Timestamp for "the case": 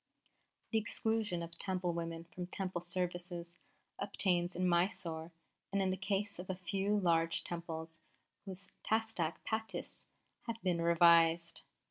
5.91-6.39